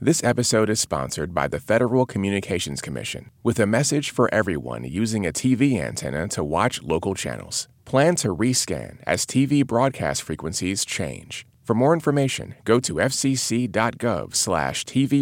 [0.00, 5.26] This episode is sponsored by the Federal Communications Commission with a message for everyone using
[5.26, 7.66] a TV antenna to watch local channels.
[7.84, 11.44] Plan to rescan as TV broadcast frequencies change.
[11.64, 13.66] For more information, go to fcc.gov/tv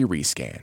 [0.04, 0.62] rescan.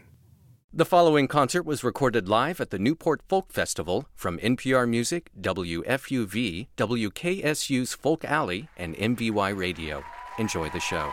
[0.72, 6.68] The following concert was recorded live at the Newport Folk Festival from NPR Music, WFUV,
[6.78, 10.04] WKSU's Folk Alley, and MVY Radio.
[10.38, 11.12] Enjoy the show.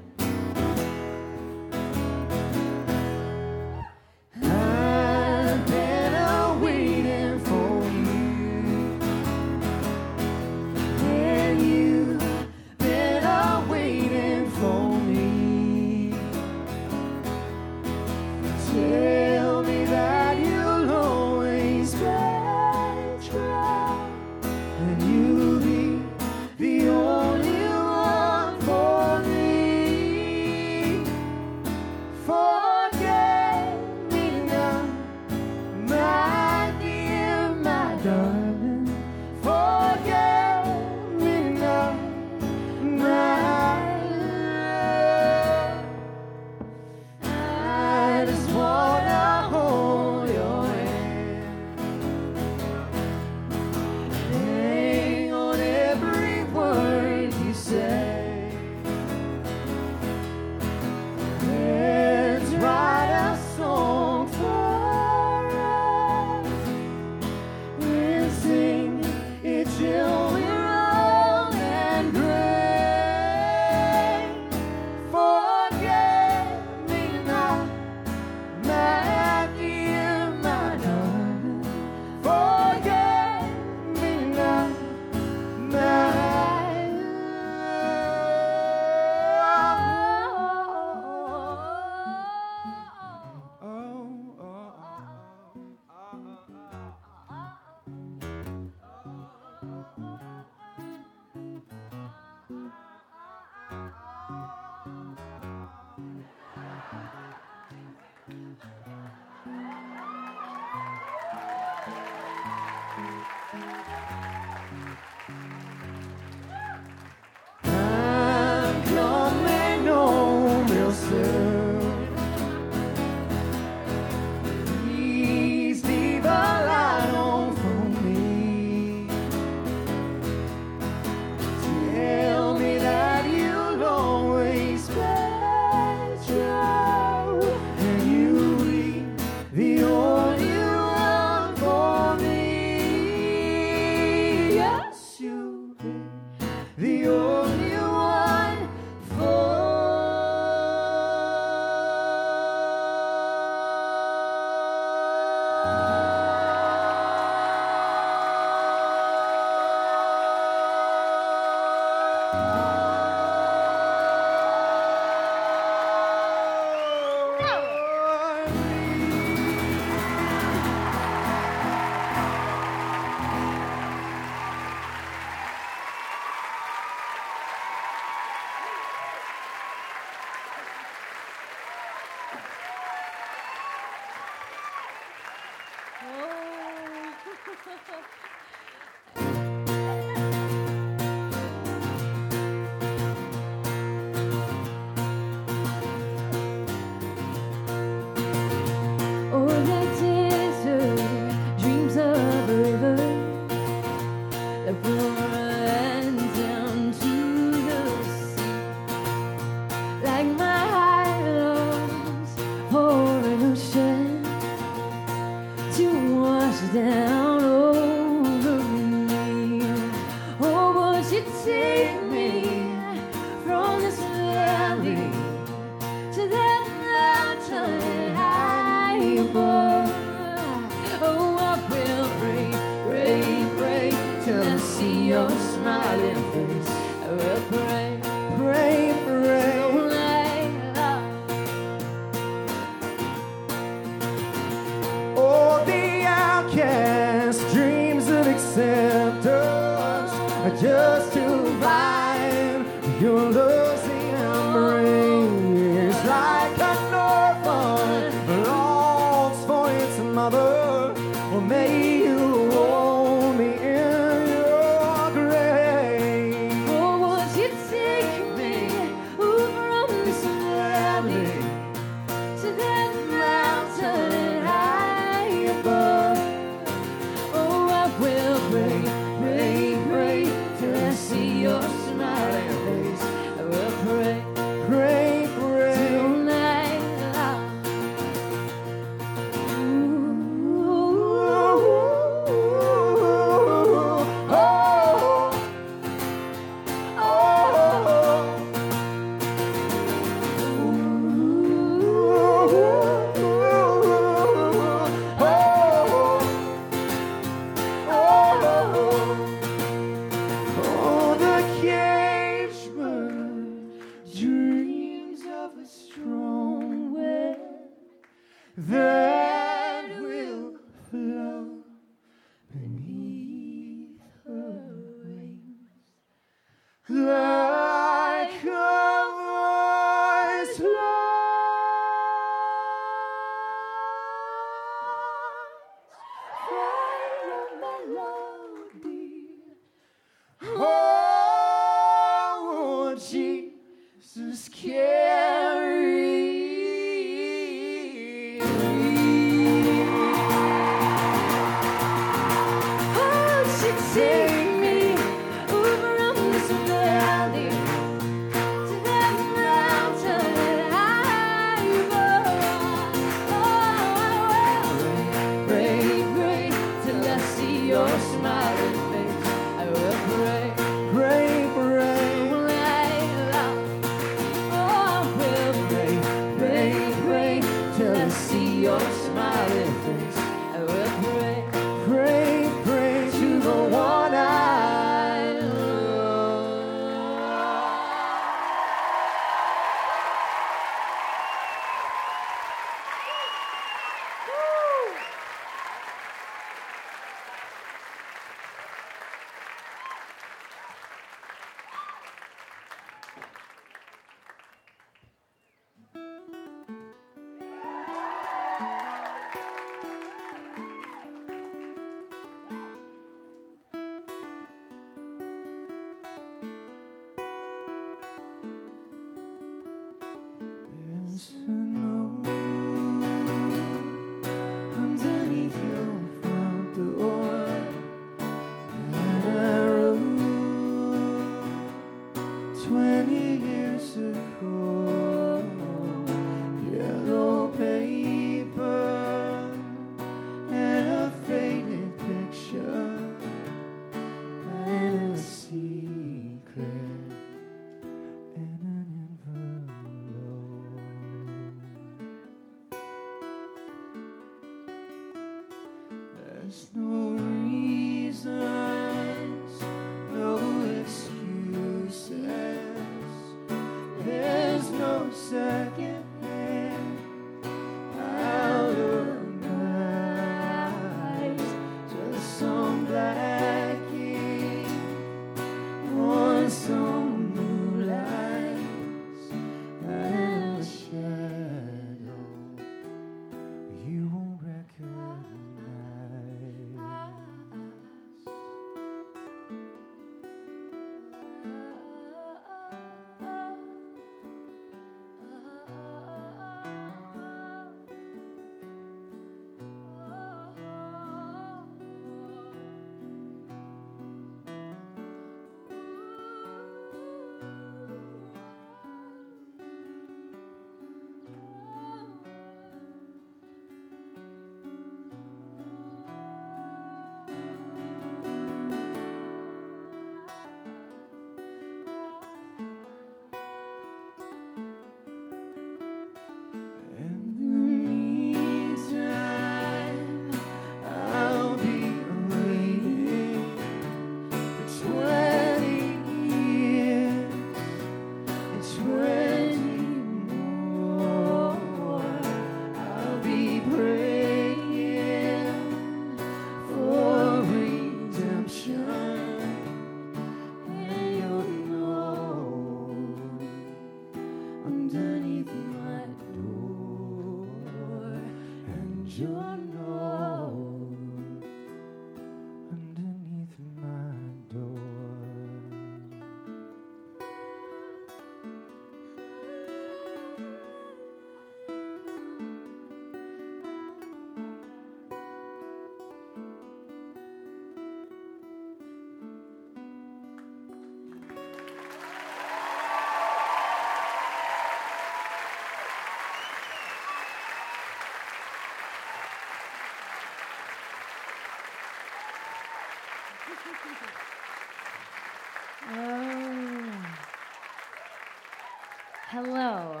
[599.36, 600.00] Hello.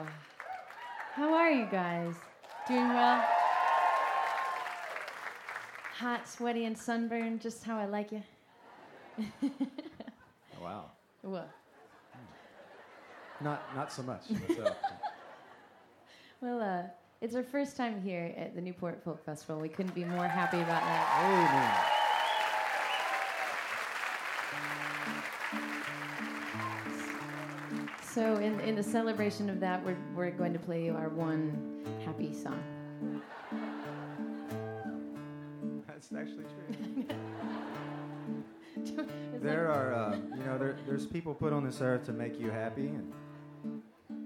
[1.12, 2.14] How are you guys?
[2.66, 3.22] Doing well?
[5.98, 8.22] Hot, sweaty, and sunburned, just how I like you.
[9.20, 10.84] Oh, wow.
[11.20, 11.50] What?
[13.42, 14.22] Not not so much.
[14.28, 14.58] What's?
[16.40, 16.88] Well, uh,
[17.20, 19.60] it's our first time here at the Newport Folk Festival.
[19.60, 21.90] We couldn't be more happy about that.
[21.90, 21.95] Amen.
[28.16, 31.84] So, in, in the celebration of that, we're, we're going to play you our one
[32.02, 32.62] happy song.
[35.86, 37.04] That's actually true.
[39.42, 42.50] There are, uh, you know, there, there's people put on this earth to make you
[42.50, 43.12] happy, and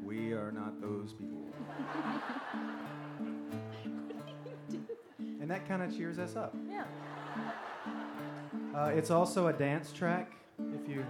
[0.05, 1.49] we are not those people.
[5.19, 6.55] and that kind of cheers us up.
[6.71, 6.85] yeah.
[8.73, 10.33] Uh, it's also a dance track,
[10.75, 11.05] if you,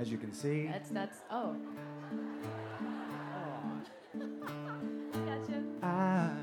[0.00, 0.68] as you can see.
[0.68, 1.54] That's, that's, oh.
[6.02, 6.41] Gotcha.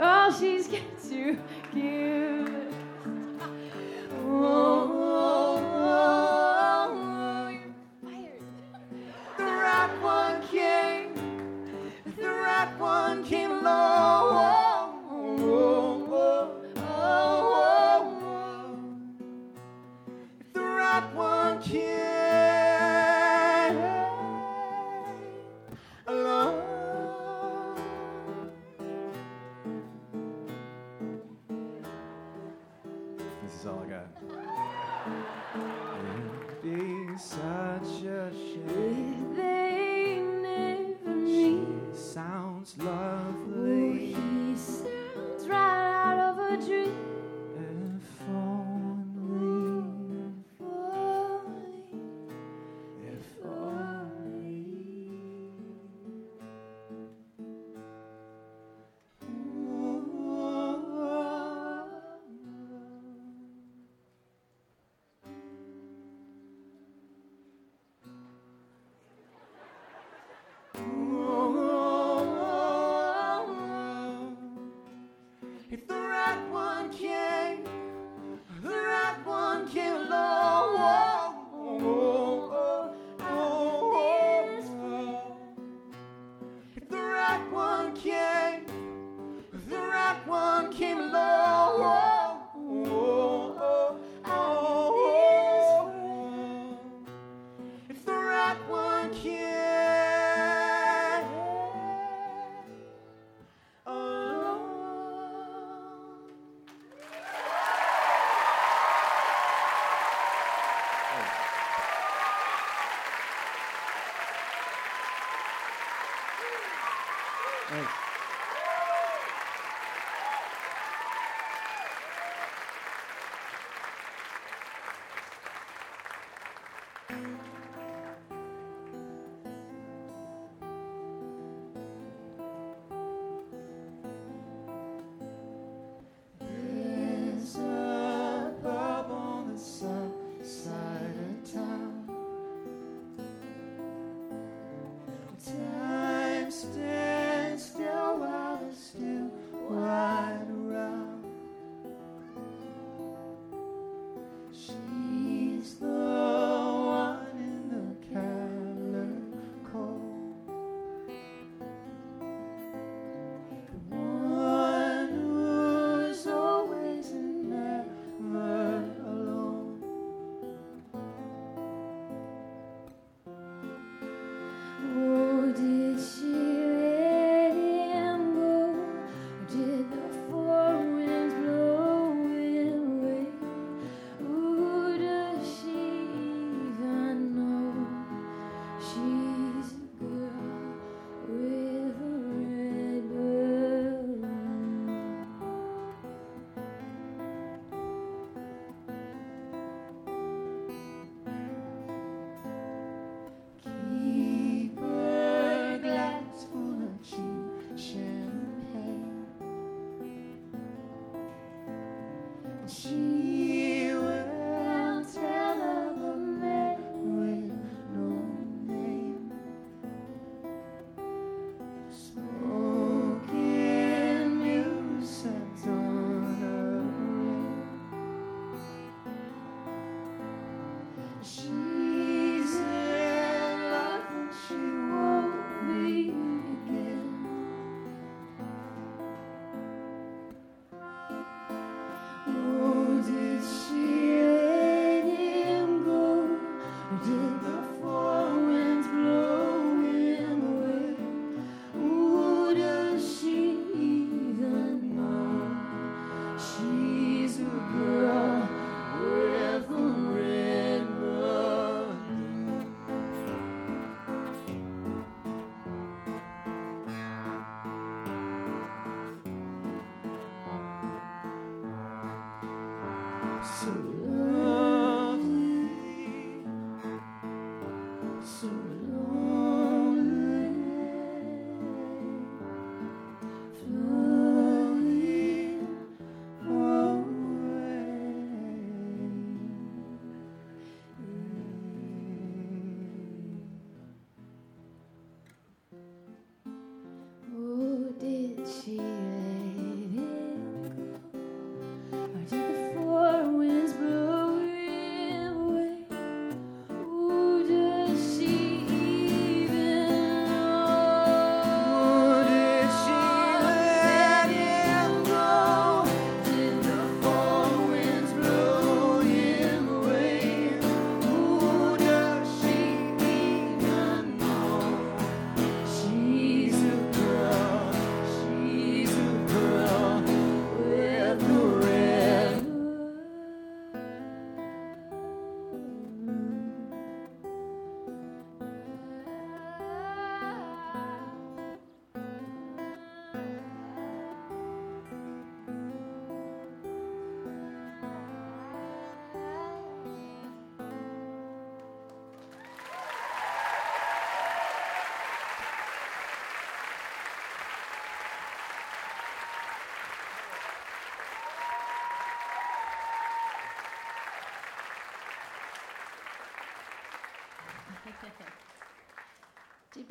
[0.00, 0.68] All she's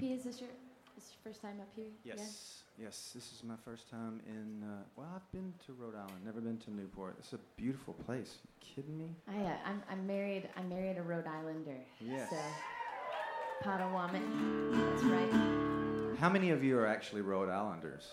[0.02, 0.50] Is this your,
[0.98, 1.86] is this your first time up here?
[2.04, 2.14] Yeah?
[2.18, 3.12] Yes, yes.
[3.14, 4.64] This is my first time in.
[4.68, 7.16] Uh, well, I've been to Rhode Island, never been to Newport.
[7.20, 8.40] It's a beautiful place.
[8.44, 9.16] You kidding me?
[9.30, 10.50] I, uh, I'm, I'm married.
[10.58, 11.78] I married a Rhode Islander.
[12.00, 12.30] Yes.
[12.32, 12.36] So,
[13.62, 14.22] Potawatomi.
[14.72, 16.18] That's right.
[16.20, 18.10] How many of you are actually Rhode Islanders?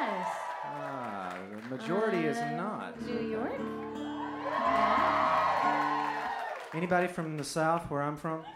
[0.00, 0.26] Nice.
[0.64, 1.36] Ah,
[1.68, 3.00] the majority is Uh, not.
[3.02, 3.60] New York.
[6.72, 8.40] Anybody from the South, where I'm from?
[8.40, 8.46] You're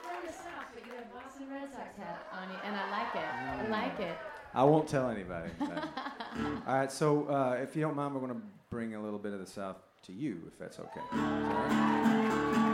[0.00, 3.14] from the South, but you have Boston Red Sox hat on you, and I like
[3.14, 3.24] it.
[3.24, 4.16] I like it.
[4.56, 5.50] I won't tell anybody.
[5.60, 9.34] All right, so uh, if you don't mind, we're going to bring a little bit
[9.34, 12.65] of the South to you, if that's okay.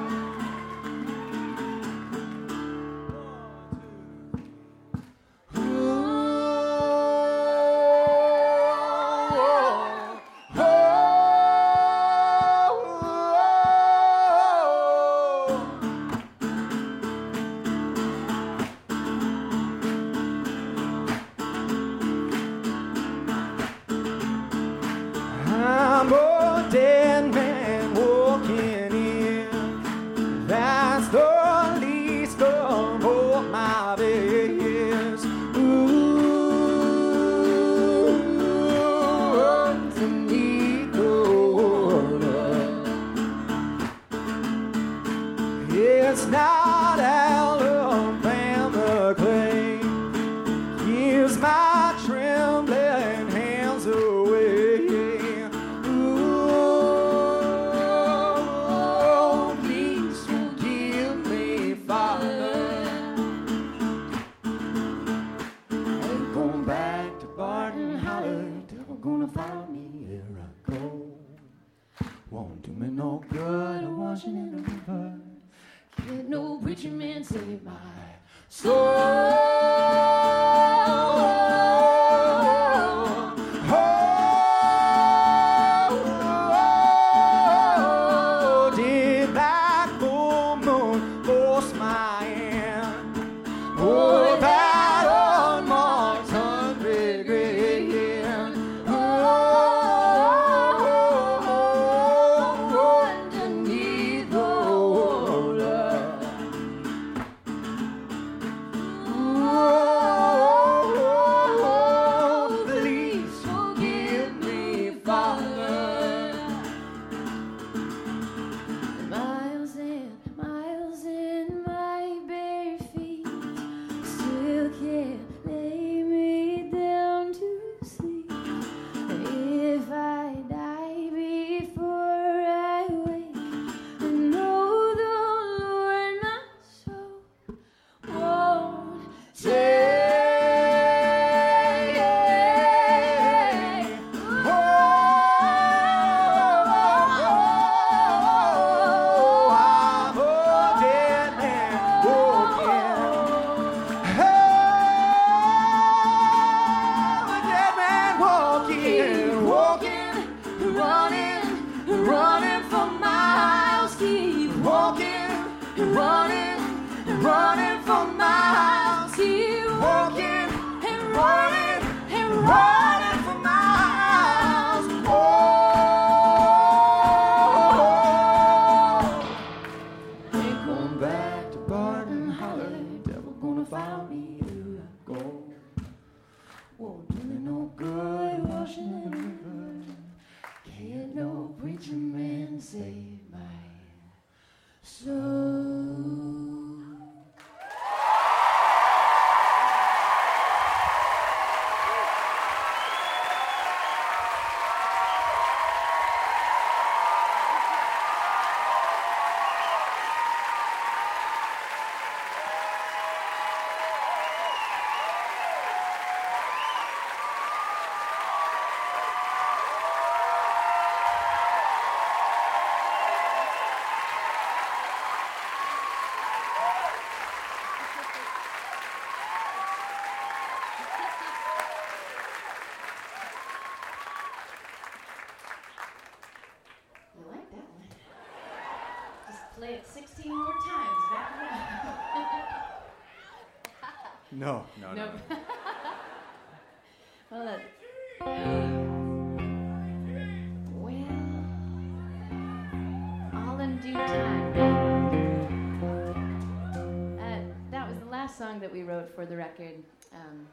[259.62, 259.83] Record
[260.14, 260.46] um,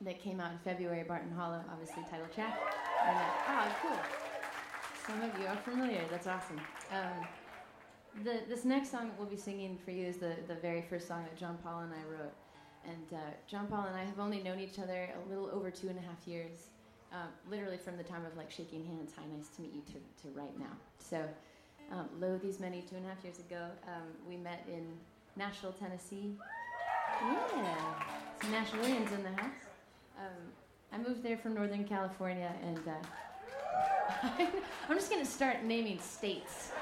[0.00, 1.02] that came out in February.
[1.02, 2.58] Barton Hollow, obviously title track.
[3.06, 3.98] And, uh, oh, cool.
[5.06, 6.02] Some of you are familiar.
[6.10, 6.60] That's awesome.
[6.92, 7.26] Um,
[8.24, 11.08] the, this next song that we'll be singing for you is the, the very first
[11.08, 12.34] song that John Paul and I wrote.
[12.84, 15.88] And uh, John Paul and I have only known each other a little over two
[15.88, 16.68] and a half years,
[17.12, 20.22] uh, literally from the time of like shaking hands, hi, nice to meet you, to,
[20.22, 20.76] to right now.
[20.98, 21.22] So,
[21.92, 24.86] um, lo, these many two and a half years ago, um, we met in
[25.36, 26.34] Nashville, Tennessee.
[27.20, 27.94] Yeah,
[28.40, 29.50] some Nashvillians in the house.
[30.18, 30.52] Um,
[30.92, 34.32] I moved there from Northern California, and uh,
[34.88, 36.72] I'm just gonna start naming states.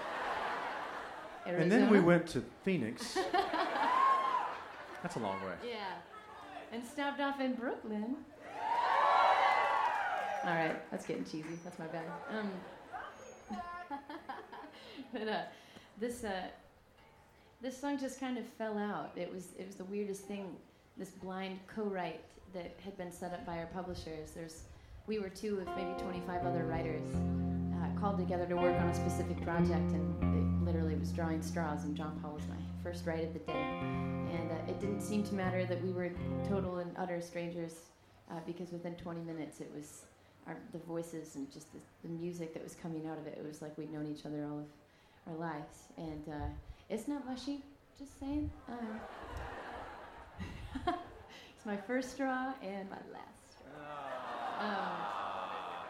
[1.45, 3.16] And then we went to Phoenix.
[5.03, 5.53] That's a long way.
[5.64, 5.95] Yeah.
[6.73, 8.16] And stopped off in Brooklyn.
[10.45, 11.59] All right, that's getting cheesy.
[11.64, 12.05] That's my bad.
[12.31, 12.51] Um,
[15.12, 15.42] but uh,
[15.99, 16.42] this uh,
[17.61, 19.11] this song just kind of fell out.
[19.16, 20.55] It was it was the weirdest thing.
[20.97, 22.21] This blind co-write
[22.55, 24.31] that had been set up by our publishers.
[24.35, 24.63] There's
[25.07, 28.95] we were two of maybe 25 other writers uh, called together to work on a
[28.95, 31.85] specific project, and it literally was drawing straws.
[31.85, 35.23] And John Paul was my first write of the day and uh, it didn't seem
[35.25, 36.11] to matter that we were
[36.49, 37.81] total and utter strangers
[38.31, 40.03] uh, because within 20 minutes it was
[40.47, 43.37] our, the voices and just the, the music that was coming out of it.
[43.39, 44.67] It was like we'd known each other all of
[45.27, 46.47] our lives, and uh,
[46.89, 47.63] it's not mushy.
[47.99, 48.51] Just saying.
[48.69, 49.41] It's
[51.66, 53.72] my first straw and my last straw.
[54.61, 55.02] Um,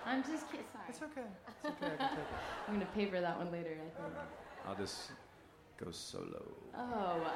[0.07, 0.65] I'm just kidding.
[0.73, 0.85] Sorry.
[0.89, 1.29] It's okay.
[1.47, 1.93] It's okay.
[1.93, 2.27] I can take it.
[2.69, 3.73] I'm gonna paper that one later.
[3.73, 4.15] I think.
[4.67, 5.11] I'll just
[5.77, 6.43] go solo.
[6.75, 7.31] Oh.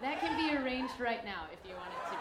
[0.00, 2.16] That can be arranged right now if you want it to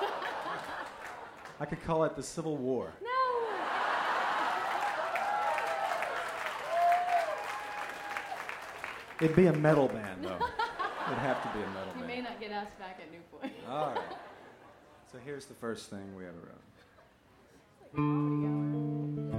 [0.00, 0.06] be.
[1.60, 2.92] I could call it the Civil War.
[3.02, 3.08] No!
[9.20, 10.38] It'd be a metal band, though.
[11.06, 13.50] It'd have to be a metal You may not get asked back at Newport.
[13.68, 14.16] All right.
[15.10, 16.60] So here's the first thing we ever wrote.
[17.98, 19.31] Oh,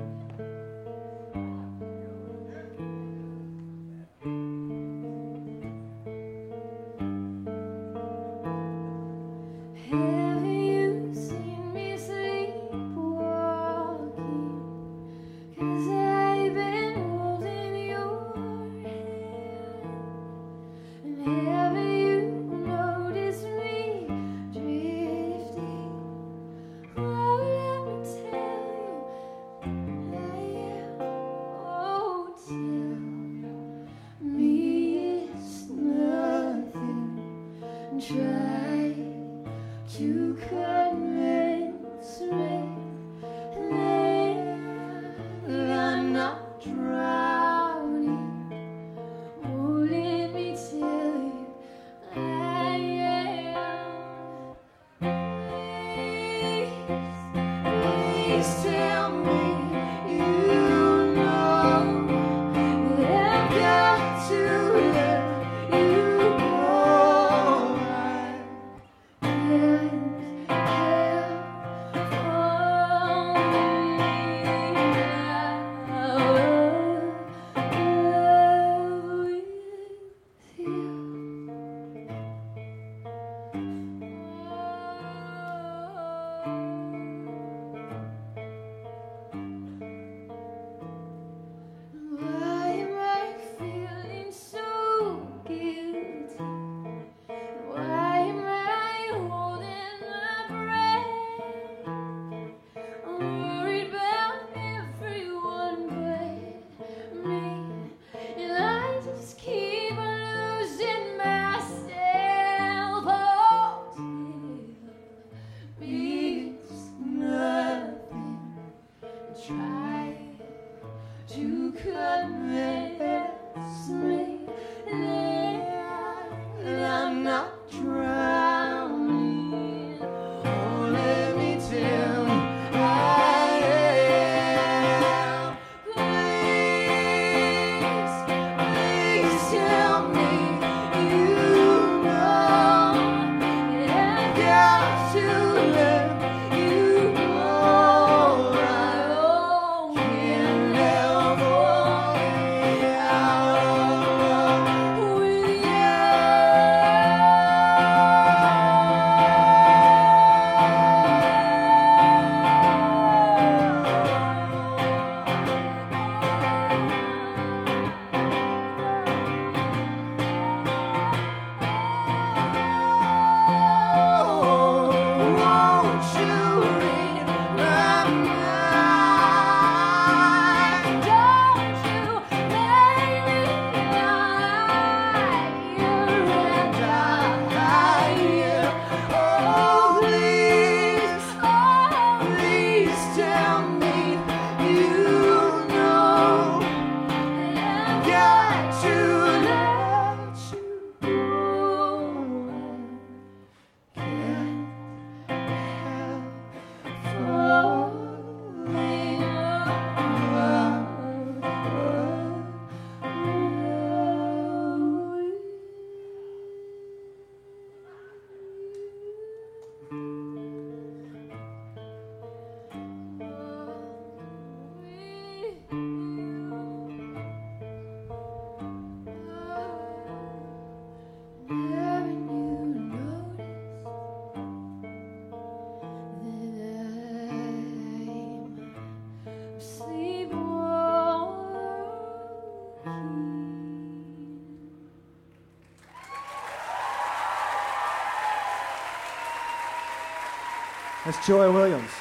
[251.16, 251.92] It's Joy Williams.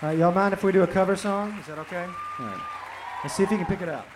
[0.00, 1.58] All right, y'all mind if we do a cover song?
[1.58, 2.06] Is that okay?
[2.38, 2.60] All right.
[3.24, 4.06] Let's see if you can pick it up.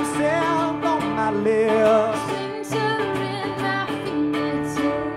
[0.00, 2.20] myself on my lips.
[2.28, 3.00] Winter
[3.32, 4.74] in my fingertips.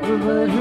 [0.07, 0.58] Mm-hmm.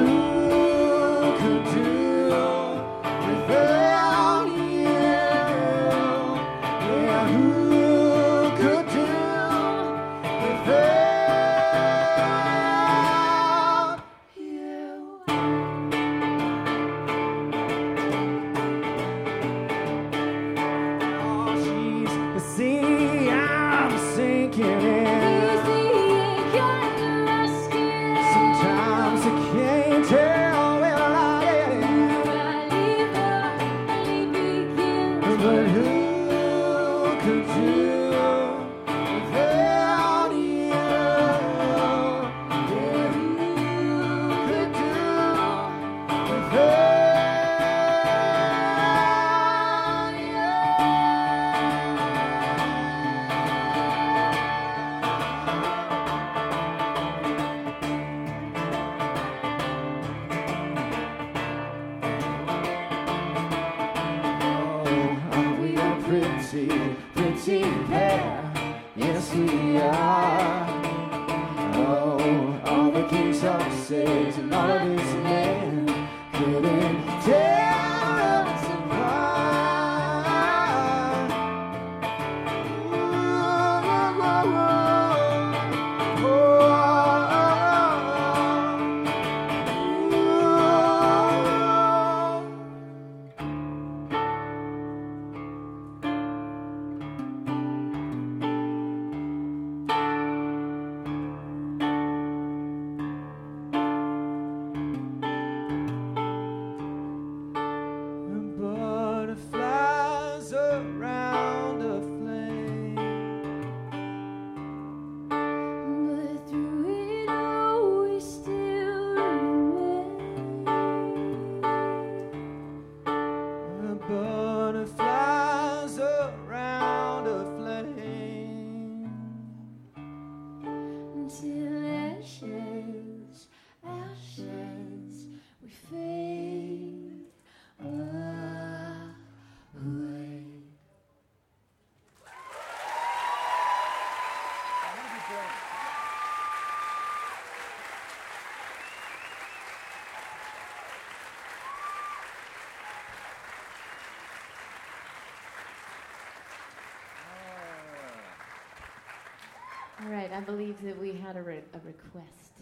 [160.00, 162.52] All right, I believe that we had a, re a request.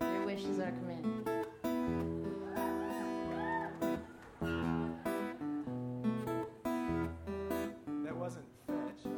[0.00, 1.26] Your wish is our command.
[8.02, 9.12] That wasn't fetch.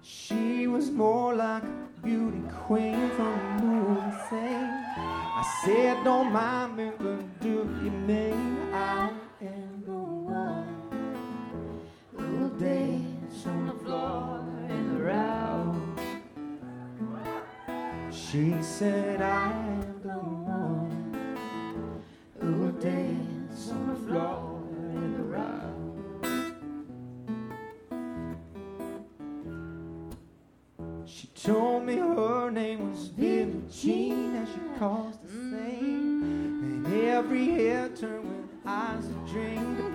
[0.00, 4.12] she was more like a beauty queen from the moon.
[4.30, 4.54] Say,
[4.96, 6.75] I said, don't mind
[31.34, 36.22] She told me her name was Billie Jean, and she calls the same.
[36.22, 36.86] Mm-hmm.
[36.86, 39.85] And every hair turned with eyes of dream.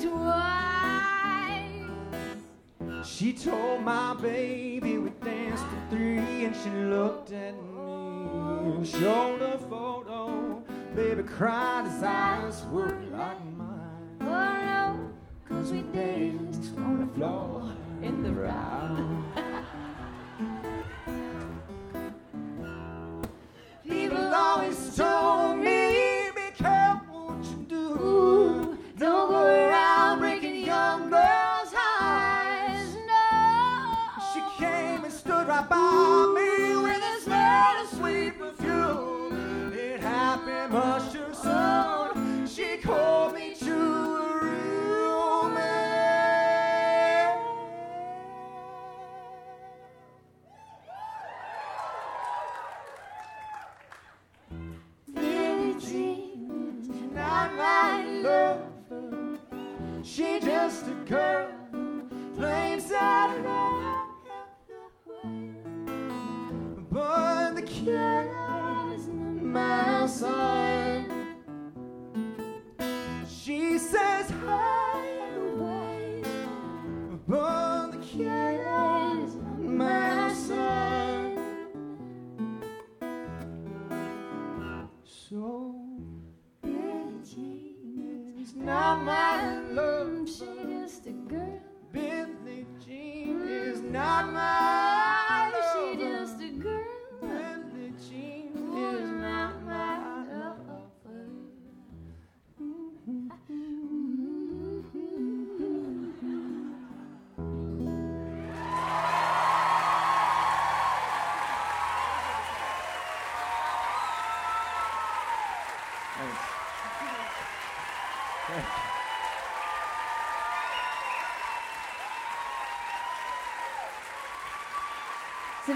[0.00, 1.84] Twice.
[3.04, 9.40] She told my baby we danced for three, and she looked at me and showed
[9.40, 10.62] a photo.
[10.96, 14.18] Baby cried, his eyes were like mine.
[14.20, 15.10] Oh no,
[15.48, 17.72] cause we danced on the floor
[18.02, 19.53] in the round.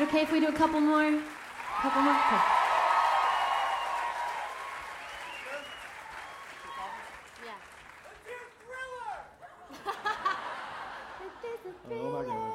[0.00, 1.02] it okay if we do a couple more?
[1.02, 1.22] A
[1.80, 2.14] couple more?
[2.14, 2.36] Okay.
[7.44, 7.52] Yeah.
[11.90, 12.52] oh my God.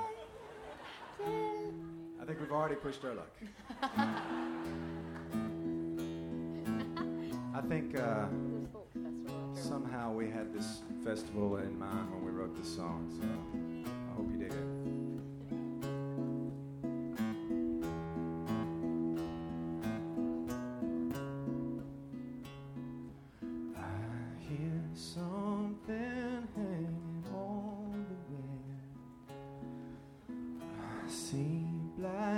[2.22, 3.36] I think we've already pushed our luck.
[7.56, 8.28] I think uh,
[9.54, 13.10] somehow we had this festival in mind when we wrote this song.
[13.20, 13.73] So.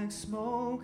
[0.05, 0.83] like smoke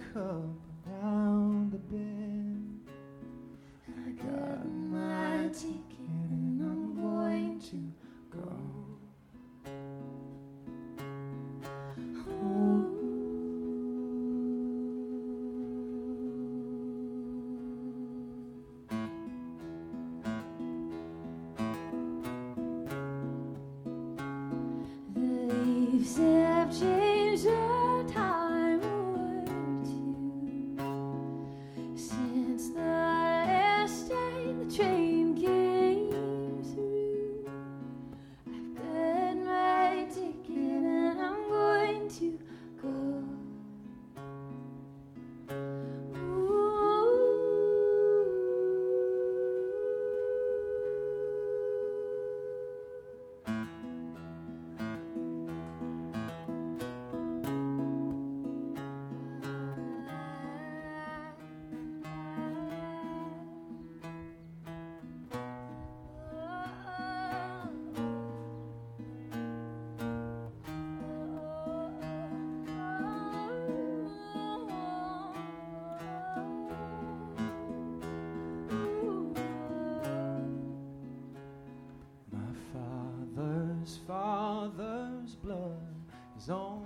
[86.42, 86.81] is on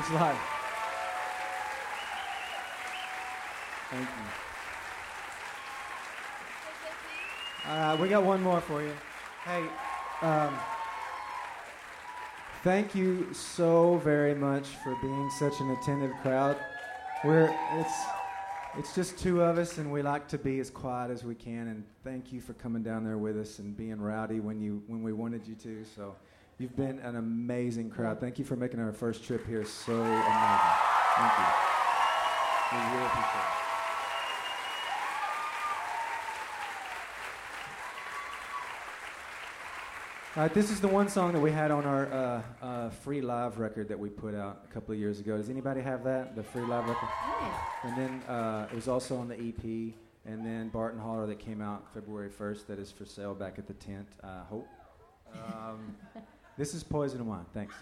[0.00, 0.36] Thanks a lot.
[3.90, 4.24] Thank you.
[7.68, 8.94] Right, we got one more for you.
[9.44, 9.62] Hey,
[10.22, 10.56] um,
[12.64, 16.56] thank you so very much for being such an attentive crowd.
[17.22, 17.92] We're it's
[18.78, 21.68] it's just two of us, and we like to be as quiet as we can.
[21.68, 25.02] And thank you for coming down there with us and being rowdy when you when
[25.02, 25.84] we wanted you to.
[25.94, 26.16] So
[26.60, 28.20] you've been an amazing crowd.
[28.20, 30.26] Thank you for making our first trip here so amazing.
[31.16, 31.44] Thank you.
[32.72, 33.56] We really appreciate it.
[40.36, 43.22] All right, this is the one song that we had on our uh, uh, free
[43.22, 45.38] live record that we put out a couple of years ago.
[45.38, 47.08] Does anybody have that, the free live record?
[47.40, 47.54] Nice.
[47.84, 49.94] And then uh, it was also on the EP,
[50.26, 53.66] and then Barton Hollow that came out February 1st that is for sale back at
[53.66, 54.68] the tent, uh, Hope.
[55.32, 55.94] Um,
[56.56, 57.46] this is Poison and Wine.
[57.54, 57.74] Thanks.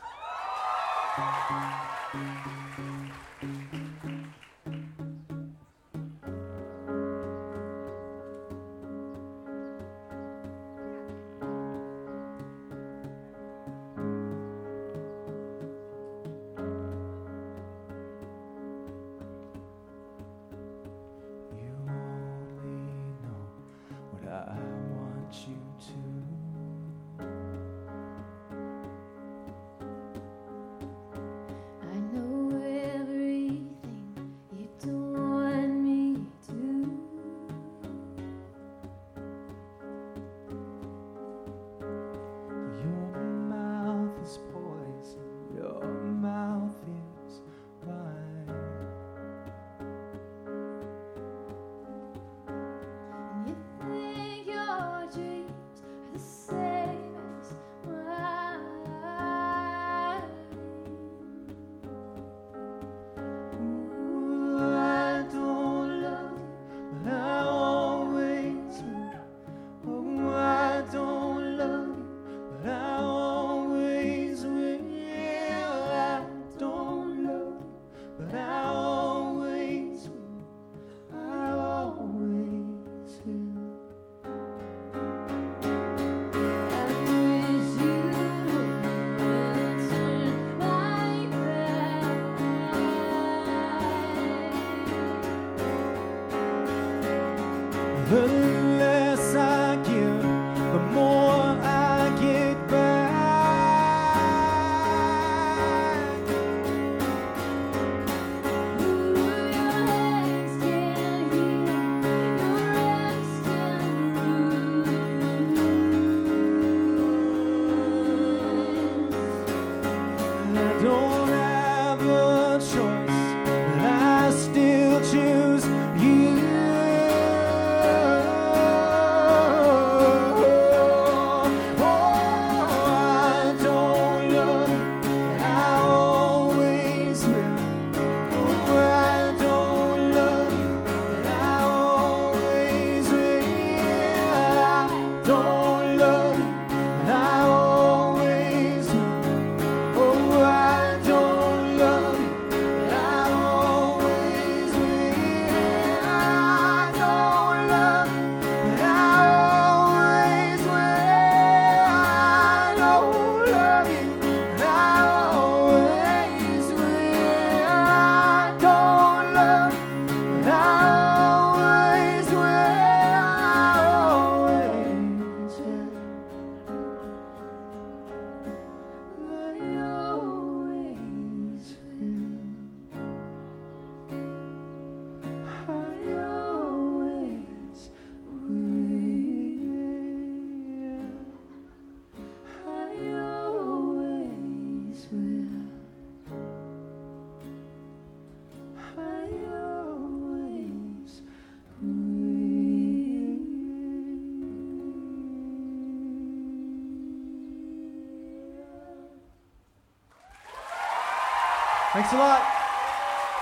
[212.08, 212.42] Thanks a lot.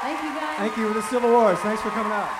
[0.02, 0.58] Thank you, guys.
[0.58, 0.86] Thank you.
[0.86, 1.56] We're the Civil Wars.
[1.60, 2.35] Thanks for coming out.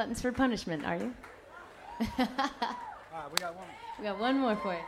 [0.00, 1.12] gluttons for punishment, are you?
[2.00, 2.28] right,
[3.30, 3.54] we, got
[3.98, 4.80] we got one more for you.